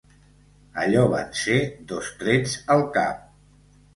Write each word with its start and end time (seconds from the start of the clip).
Allò 0.83 1.01
van 1.11 1.27
ser 1.41 1.59
dos 1.91 2.09
trets 2.23 2.57
al 2.77 2.83
cap. 2.99 3.23